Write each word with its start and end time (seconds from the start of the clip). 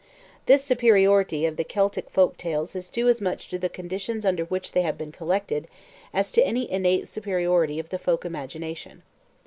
This 0.47 0.63
superiority 0.63 1.45
of 1.45 1.57
the 1.57 1.63
Celtic 1.63 2.09
folk 2.09 2.35
tales 2.35 2.75
is 2.75 2.89
due 2.89 3.07
as 3.07 3.21
much 3.21 3.49
to 3.49 3.59
the 3.59 3.69
conditions 3.69 4.25
under 4.25 4.45
which 4.45 4.71
they 4.71 4.81
have 4.81 4.97
been 4.97 5.11
collected, 5.11 5.67
as 6.11 6.31
to 6.31 6.41
any 6.41 6.67
innate 6.71 7.07
superiority 7.07 7.77
of 7.77 7.89
the 7.89 7.99
folk 7.99 8.25
imagination. 8.25 9.03